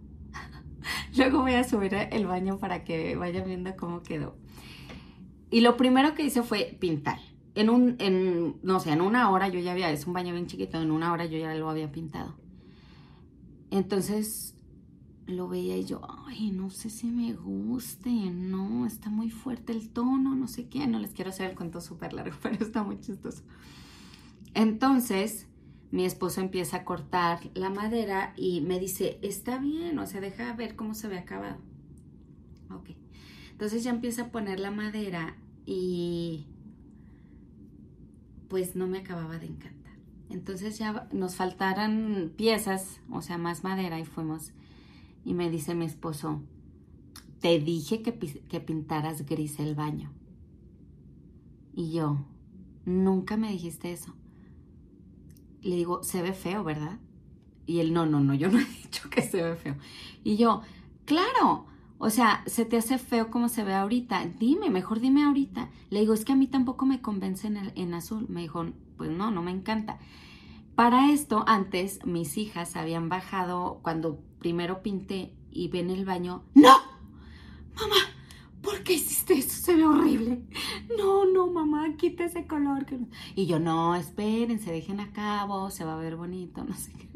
[1.16, 4.36] Luego voy a subir el baño para que vayan viendo cómo quedó.
[5.50, 7.18] Y lo primero que hice fue pintar.
[7.54, 10.46] En un, en, no sé, en una hora yo ya había, es un baño bien
[10.46, 12.36] chiquito, en una hora yo ya lo había pintado.
[13.70, 14.54] Entonces
[15.26, 19.90] lo veía y yo, ay, no sé si me guste, no, está muy fuerte el
[19.90, 23.00] tono, no sé qué, no les quiero hacer el cuento súper largo, pero está muy
[23.00, 23.42] chistoso.
[24.54, 25.46] Entonces
[25.90, 30.52] mi esposo empieza a cortar la madera y me dice, está bien, o sea, deja
[30.54, 31.58] ver cómo se ve acabado.
[32.70, 32.90] Ok.
[33.50, 36.46] Entonces ya empieza a poner la madera y
[38.48, 39.94] pues no me acababa de encantar.
[40.28, 44.52] Entonces ya nos faltaran piezas, o sea, más madera y fuimos.
[45.24, 46.40] Y me dice mi esposo,
[47.40, 50.12] te dije que, que pintaras gris el baño.
[51.74, 52.24] Y yo,
[52.84, 54.14] nunca me dijiste eso.
[55.62, 56.98] Le digo, se ve feo, ¿verdad?
[57.66, 59.76] Y él, no, no, no, yo no he dicho que se ve feo.
[60.24, 60.62] Y yo,
[61.04, 61.66] claro,
[61.98, 64.24] o sea, se te hace feo como se ve ahorita.
[64.38, 65.70] Dime, mejor dime ahorita.
[65.90, 68.26] Le digo, es que a mí tampoco me convence en, en azul.
[68.28, 69.98] Me dijo, pues no, no me encanta.
[70.74, 76.42] Para esto, antes mis hijas habían bajado cuando primero pinté y ven el baño.
[76.54, 76.74] ¡No!
[77.74, 77.96] Mamá,
[78.62, 79.62] ¿por qué hiciste eso?
[79.62, 80.42] Se ve horrible.
[80.96, 82.86] No, no, mamá, quita ese color.
[83.34, 86.92] Y yo, no, esperen, se dejen a cabo, se va a ver bonito, no sé
[86.92, 87.10] qué.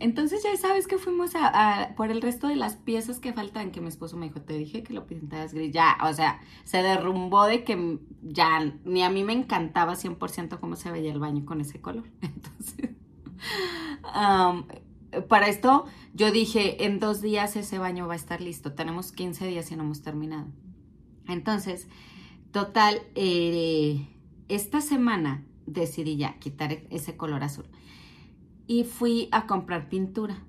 [0.00, 3.80] Entonces ya sabes que fuimos a, por el resto de las piezas que faltan, que
[3.80, 5.72] mi esposo me dijo, te dije que lo pintabas gris.
[5.72, 10.76] Ya, o sea, se derrumbó de que ya ni a mí me encantaba 100% cómo
[10.76, 12.04] se veía el baño con ese color.
[12.22, 12.90] Entonces,
[15.28, 18.74] para esto yo dije, en dos días ese baño va a estar listo.
[18.74, 20.46] Tenemos 15 días y no hemos terminado.
[21.26, 21.88] Entonces,
[22.52, 24.08] total, eh,
[24.48, 27.66] esta semana decidí ya quitar ese color azul
[28.66, 30.42] y fui a comprar pintura.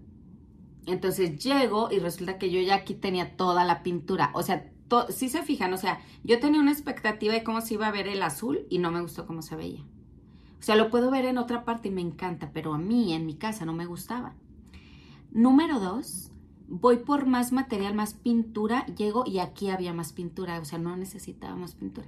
[0.85, 4.31] Entonces llego y resulta que yo ya aquí tenía toda la pintura.
[4.33, 4.71] O sea,
[5.09, 8.07] si se fijan, o sea, yo tenía una expectativa de cómo se iba a ver
[8.07, 9.83] el azul y no me gustó cómo se veía.
[10.59, 13.25] O sea, lo puedo ver en otra parte y me encanta, pero a mí, en
[13.25, 14.33] mi casa, no me gustaba.
[15.31, 16.31] Número dos,
[16.69, 20.95] voy por más material, más pintura, llego y aquí había más pintura, o sea, no
[20.95, 22.07] necesitaba más pintura.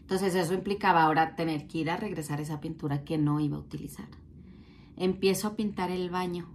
[0.00, 3.60] Entonces eso implicaba ahora tener que ir a regresar esa pintura que no iba a
[3.60, 4.08] utilizar
[4.96, 6.46] empiezo a pintar el baño.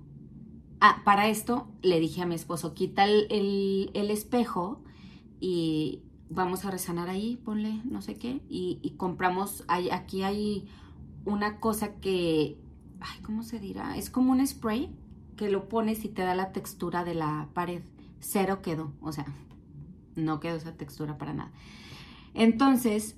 [0.80, 4.84] Ah, para esto le dije a mi esposo, quita el, espejo
[5.40, 10.68] y vamos a resanar ahí, ponle no sé qué, y, compramos, aquí hay
[11.26, 12.58] una cosa que,
[13.00, 13.98] ay, ¿cómo se dirá?
[13.98, 14.96] Es como un spray
[15.38, 17.82] que lo pones y te da la textura de la pared.
[18.20, 19.26] Cero quedó, o sea,
[20.16, 21.52] no quedó esa textura para nada.
[22.34, 23.16] Entonces,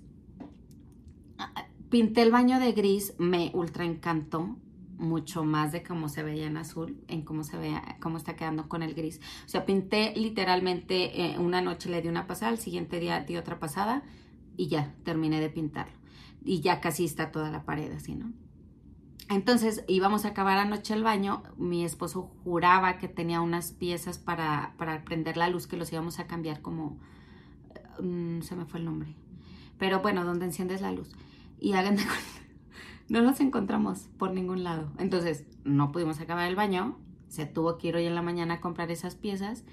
[1.90, 4.58] pinté el baño de gris, me ultra encantó
[4.98, 8.68] mucho más de cómo se veía en azul, en cómo se ve, cómo está quedando
[8.68, 9.20] con el gris.
[9.46, 13.38] O sea, pinté literalmente eh, una noche le di una pasada, el siguiente día di
[13.38, 14.04] otra pasada
[14.58, 15.98] y ya terminé de pintarlo.
[16.44, 18.32] y ya casi está toda la pared así, ¿no?
[19.30, 24.74] Entonces íbamos a acabar anoche el baño, mi esposo juraba que tenía unas piezas para,
[24.78, 26.98] para prender la luz que los íbamos a cambiar como,
[28.02, 29.14] mm, se me fue el nombre,
[29.78, 31.12] pero bueno, donde enciendes la luz.
[31.60, 32.04] Y hagan de
[33.10, 34.92] no los encontramos por ningún lado.
[34.98, 38.62] Entonces no pudimos acabar el baño, se tuvo que ir hoy en la mañana a
[38.62, 39.64] comprar esas piezas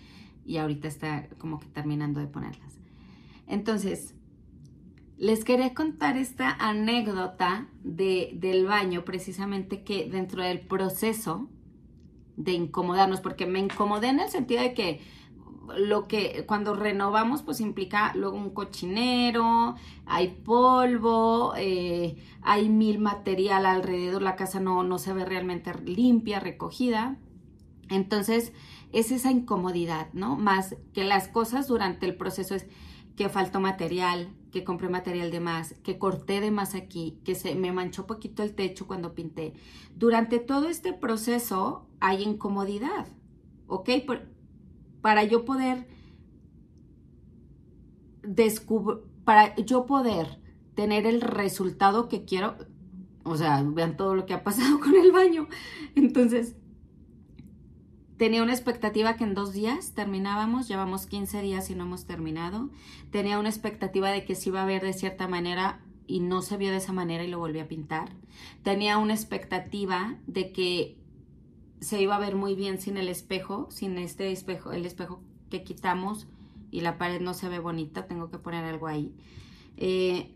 [0.45, 2.79] y ahorita está como que terminando de ponerlas.
[3.47, 4.15] Entonces,
[5.19, 11.49] les quería contar esta anécdota de, del baño, precisamente que dentro del proceso
[12.37, 15.01] de incomodarnos, porque me incomodé en el sentido de que
[15.79, 19.75] lo que cuando renovamos pues implica luego un cochinero,
[20.05, 26.41] hay polvo, eh, hay mil material alrededor, la casa no, no se ve realmente limpia,
[26.41, 27.17] recogida.
[27.89, 28.53] Entonces
[28.93, 30.37] es esa incomodidad, ¿no?
[30.37, 32.67] Más que las cosas durante el proceso es
[33.17, 37.55] que faltó material, que compré material de más, que corté de más aquí, que se
[37.55, 39.53] me manchó poquito el techo cuando pinté.
[39.95, 43.07] Durante todo este proceso hay incomodidad,
[43.67, 43.91] ¿ok?
[45.03, 45.87] para yo poder
[48.23, 50.41] descubrir, para yo poder
[50.75, 52.57] tener el resultado que quiero,
[53.25, 55.49] o sea, vean todo lo que ha pasado con el baño.
[55.95, 56.57] Entonces,
[58.17, 62.71] Tenía una expectativa que en dos días terminábamos, llevamos 15 días y no hemos terminado.
[63.11, 66.57] Tenía una expectativa de que se iba a ver de cierta manera y no se
[66.57, 68.11] vio de esa manera y lo volví a pintar.
[68.63, 70.97] Tenía una expectativa de que
[71.81, 75.63] se iba a ver muy bien sin el espejo, sin este espejo, el espejo que
[75.63, 76.27] quitamos
[76.71, 79.15] y la pared no se ve bonita, tengo que poner algo ahí.
[79.77, 80.35] Eh,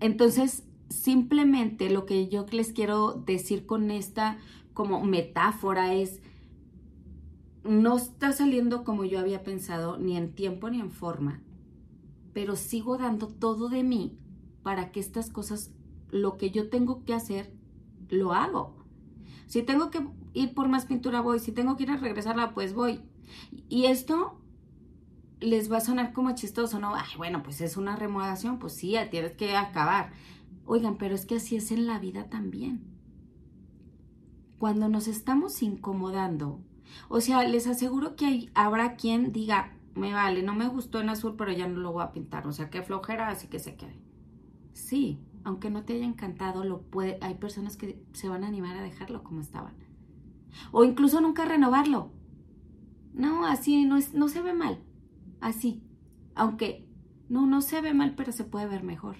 [0.00, 4.38] entonces, simplemente lo que yo les quiero decir con esta
[4.72, 6.20] como metáfora es
[7.64, 11.40] no está saliendo como yo había pensado, ni en tiempo ni en forma,
[12.32, 14.18] pero sigo dando todo de mí
[14.62, 15.72] para que estas cosas,
[16.10, 17.52] lo que yo tengo que hacer,
[18.08, 18.74] lo hago.
[19.46, 21.38] Si tengo que ir por más pintura, voy.
[21.38, 23.00] Si tengo que ir a regresarla, pues voy.
[23.68, 24.38] Y esto
[25.40, 26.94] les va a sonar como chistoso, ¿no?
[26.94, 30.12] Ay, bueno, pues es una remodelación, pues sí, tienes que acabar.
[30.64, 32.84] Oigan, pero es que así es en la vida también.
[34.58, 36.60] Cuando nos estamos incomodando
[37.08, 41.34] o sea, les aseguro que habrá quien diga, me vale, no me gustó en azul,
[41.36, 42.46] pero ya no lo voy a pintar.
[42.46, 44.00] O sea, qué flojera, así que se quede.
[44.72, 48.76] Sí, aunque no te haya encantado, lo puede, hay personas que se van a animar
[48.76, 49.74] a dejarlo como estaban.
[50.70, 52.12] O incluso nunca renovarlo.
[53.12, 54.82] No, así no, no se ve mal.
[55.40, 55.82] Así.
[56.34, 56.88] Aunque
[57.28, 59.16] no, no se ve mal, pero se puede ver mejor.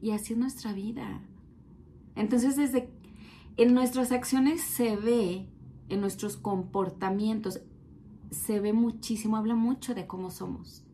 [0.00, 1.22] Y así es nuestra vida.
[2.16, 2.90] Entonces, desde
[3.56, 5.48] en nuestras acciones se ve
[5.88, 7.60] en nuestros comportamientos,
[8.30, 10.84] se ve muchísimo, habla mucho de cómo somos.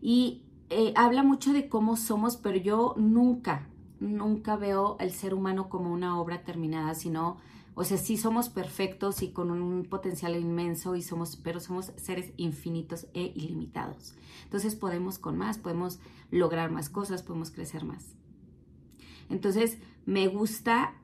[0.00, 3.68] Y eh, habla mucho de cómo somos, pero yo nunca,
[4.00, 7.36] nunca veo el ser humano como una obra terminada, sino,
[7.74, 12.32] o sea, sí somos perfectos y con un potencial inmenso y somos, pero somos seres
[12.36, 14.14] infinitos e ilimitados.
[14.44, 18.16] Entonces podemos con más, podemos lograr más cosas, podemos crecer más.
[19.28, 20.94] Entonces, me gusta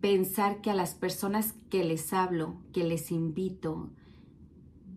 [0.00, 3.90] pensar que a las personas que les hablo, que les invito,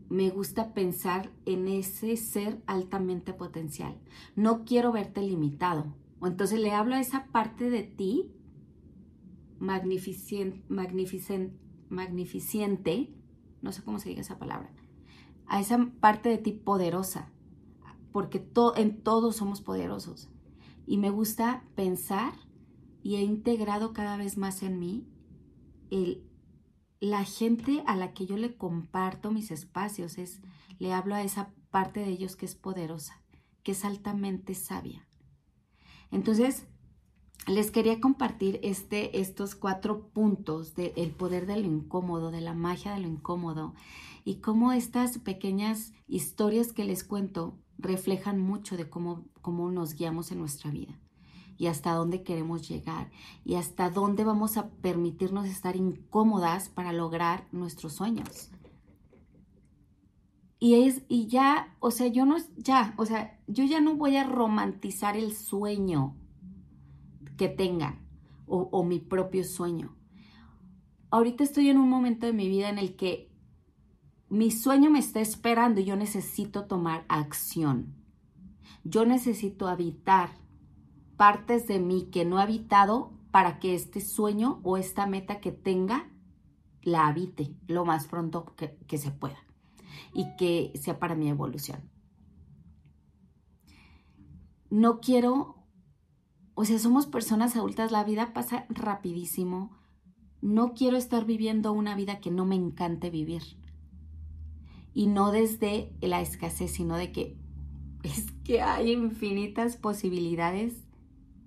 [0.09, 3.97] me gusta pensar en ese ser altamente potencial.
[4.35, 5.93] No quiero verte limitado.
[6.19, 8.31] O entonces le hablo a esa parte de ti
[9.59, 10.61] magnificente,
[11.89, 13.13] magnificente,
[13.61, 14.69] no sé cómo se diga esa palabra,
[15.47, 17.31] a esa parte de ti poderosa,
[18.11, 20.29] porque en todos somos poderosos.
[20.85, 22.33] Y me gusta pensar
[23.03, 25.05] y he integrado cada vez más en mí
[25.91, 26.23] el,
[27.01, 30.41] la gente a la que yo le comparto mis espacios, es,
[30.79, 33.21] le hablo a esa parte de ellos que es poderosa,
[33.61, 35.05] que es altamente sabia.
[36.11, 36.65] Entonces,
[37.45, 42.93] les quería compartir este, estos cuatro puntos del poder de lo incómodo, de la magia
[42.93, 43.73] de lo incómodo
[44.23, 50.31] y cómo estas pequeñas historias que les cuento reflejan mucho de cómo, cómo nos guiamos
[50.31, 50.97] en nuestra vida
[51.57, 53.11] y hasta dónde queremos llegar
[53.43, 58.49] y hasta dónde vamos a permitirnos estar incómodas para lograr nuestros sueños.
[60.59, 64.15] Y es, y ya, o sea, yo no, ya, o sea, yo ya no voy
[64.15, 66.15] a romantizar el sueño
[67.37, 68.07] que tengan
[68.45, 69.95] o, o mi propio sueño.
[71.11, 73.29] Ahorita estoy en un momento de mi vida en el que
[74.29, 77.93] mi sueño me está esperando y yo necesito tomar acción.
[78.83, 80.31] Yo necesito habitar
[81.17, 85.51] partes de mí que no he habitado para que este sueño o esta meta que
[85.51, 86.09] tenga
[86.81, 89.37] la habite lo más pronto que, se pueda
[90.13, 91.93] y que sea para mi evolución.
[94.73, 95.55] no quiero,
[96.55, 99.77] o sea, somos personas adultas, la vida pasa rapidísimo.
[100.41, 103.43] No quiero estar viviendo una vida que no me encante vivir.
[104.91, 107.37] Y no desde la escasez, sino de que
[108.01, 110.83] es que hay infinitas posibilidades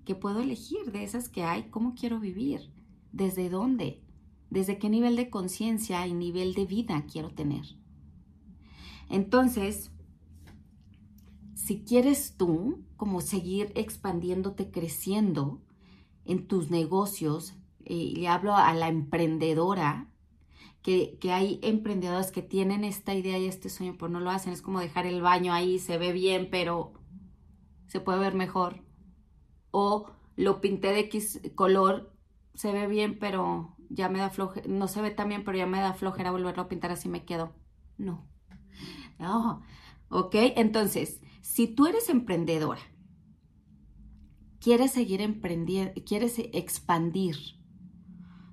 [0.07, 2.71] que puedo elegir de esas que hay, cómo quiero vivir,
[3.11, 4.01] desde dónde,
[4.49, 7.65] desde qué nivel de conciencia y nivel de vida quiero tener.
[9.09, 9.91] Entonces,
[11.55, 15.61] si quieres tú como seguir expandiéndote, creciendo
[16.23, 20.09] en tus negocios, y le hablo a la emprendedora,
[20.83, 24.53] que, que, hay emprendedoras que tienen esta idea y este sueño, pero no lo hacen.
[24.53, 26.93] Es como dejar el baño ahí, se ve bien, pero
[27.87, 28.86] se puede ver mejor.
[29.71, 32.13] O lo pinté de X color,
[32.53, 35.65] se ve bien, pero ya me da flojera, no se ve tan bien, pero ya
[35.65, 37.53] me da flojera volverlo a pintar así me quedo.
[37.97, 38.27] No.
[39.19, 39.61] No.
[40.09, 40.35] ¿Ok?
[40.55, 42.81] Entonces, si tú eres emprendedora,
[44.59, 47.37] quieres seguir emprendiendo, quieres expandir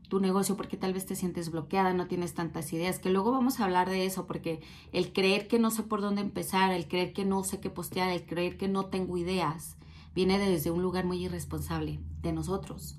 [0.09, 3.59] tu negocio porque tal vez te sientes bloqueada, no tienes tantas ideas, que luego vamos
[3.59, 4.61] a hablar de eso, porque
[4.93, 8.11] el creer que no sé por dónde empezar, el creer que no sé qué postear,
[8.11, 9.77] el creer que no tengo ideas,
[10.15, 12.99] viene desde un lugar muy irresponsable de nosotros.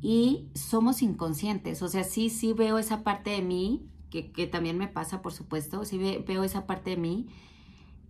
[0.00, 4.88] Y somos inconscientes, o sea, sí, sí veo esa parte de mí, que, también me
[4.88, 7.28] pasa, por supuesto, sí veo esa parte de mí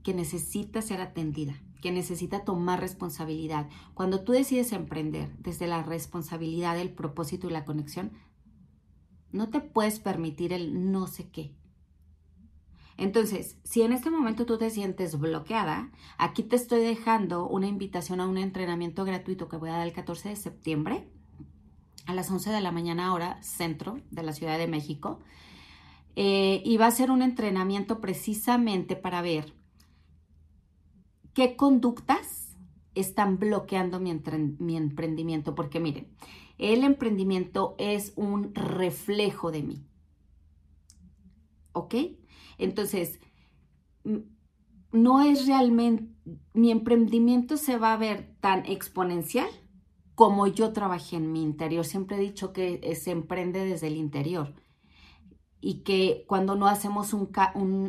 [0.03, 3.69] que necesita ser atendida, que necesita tomar responsabilidad.
[3.95, 8.13] Cuando tú decides emprender desde la responsabilidad, el propósito y la conexión,
[9.31, 11.55] no te puedes permitir el no sé qué.
[12.97, 18.21] Entonces, si en este momento tú te sientes bloqueada, aquí te estoy dejando una invitación
[18.21, 21.09] a un entrenamiento gratuito que voy a dar el 14 de septiembre
[22.07, 25.21] a las 11 de la mañana hora centro de la Ciudad de México.
[26.15, 29.55] Eh, y va a ser un entrenamiento precisamente para ver
[31.33, 32.57] qué conductas
[32.95, 34.13] están bloqueando mi,
[34.59, 35.55] mi emprendimiento.
[35.55, 36.09] Porque miren,
[36.59, 39.87] el emprendimiento es un reflejo de mí.
[41.73, 41.95] ¿Ok?
[42.63, 43.21] Entonces,
[44.93, 46.09] no es realmente,
[46.53, 49.49] mi emprendimiento se va a ver tan exponencial
[50.15, 51.85] como yo trabajé en mi interior.
[51.85, 54.55] Siempre he dicho que se emprende desde el interior
[55.61, 57.31] y que cuando no hacemos un,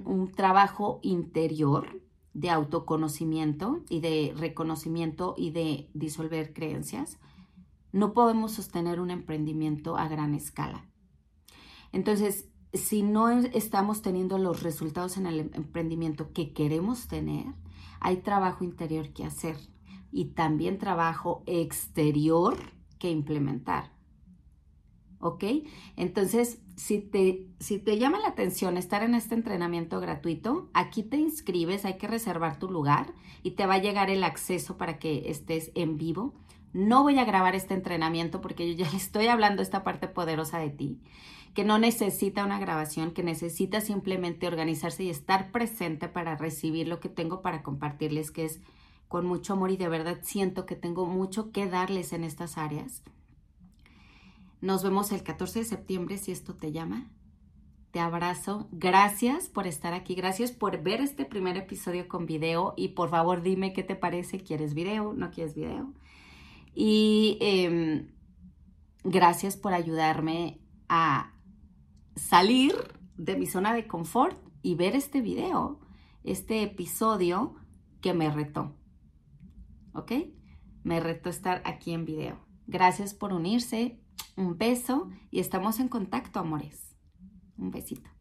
[0.06, 2.04] un trabajo interior,
[2.34, 7.20] de autoconocimiento y de reconocimiento y de disolver creencias,
[7.92, 10.90] no podemos sostener un emprendimiento a gran escala.
[11.92, 17.46] Entonces, si no estamos teniendo los resultados en el emprendimiento que queremos tener,
[18.00, 19.58] hay trabajo interior que hacer
[20.12, 22.58] y también trabajo exterior
[23.00, 23.92] que implementar.
[25.20, 25.44] ¿Ok?
[25.96, 31.18] Entonces, si te, si te llama la atención estar en este entrenamiento gratuito, aquí te
[31.18, 35.30] inscribes, hay que reservar tu lugar y te va a llegar el acceso para que
[35.30, 36.34] estés en vivo.
[36.74, 40.72] No voy a grabar este entrenamiento porque yo ya estoy hablando esta parte poderosa de
[40.72, 41.00] ti,
[41.54, 47.00] que no necesita una grabación, que necesita simplemente organizarse y estar presente para recibir lo
[47.00, 48.60] que tengo para compartirles, que es
[49.08, 53.04] con mucho amor y de verdad siento que tengo mucho que darles en estas áreas.
[54.60, 57.12] Nos vemos el 14 de septiembre si esto te llama.
[57.92, 58.68] Te abrazo.
[58.72, 60.16] Gracias por estar aquí.
[60.16, 62.74] Gracias por ver este primer episodio con video.
[62.76, 64.40] Y por favor dime qué te parece.
[64.40, 65.14] ¿Quieres video?
[65.14, 65.94] ¿No quieres video?
[66.76, 68.08] Y em,
[69.04, 71.34] gracias por ayudarme a
[72.16, 72.74] salir
[73.18, 75.80] de mi zona de confort y ver este video,
[76.24, 77.56] este episodio
[78.02, 78.76] que me retó.
[79.94, 80.12] ¿Ok?
[80.84, 82.46] Me retó estar aquí en video.
[82.68, 84.00] Gracias por unirse.
[84.36, 86.96] Un beso y estamos en contacto, amores.
[87.58, 88.13] Un besito.